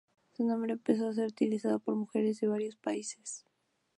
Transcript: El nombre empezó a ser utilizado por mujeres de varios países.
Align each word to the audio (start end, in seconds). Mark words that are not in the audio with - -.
El 0.39 0.47
nombre 0.47 0.73
empezó 0.73 1.07
a 1.09 1.13
ser 1.13 1.27
utilizado 1.27 1.77
por 1.79 1.93
mujeres 1.95 2.39
de 2.39 2.47
varios 2.47 2.75
países. 2.75 3.45